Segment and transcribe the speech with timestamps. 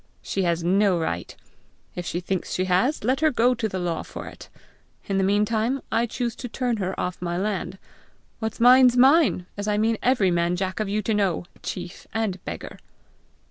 [0.23, 1.35] "She has no right.
[1.93, 4.49] If she thinks she has, let her go to the law for it.
[5.07, 7.77] In the meantime I choose to turn her off my land.
[8.39, 12.43] What's mine's mine, as I mean every man jack of you to know chief and
[12.45, 12.79] beggar!"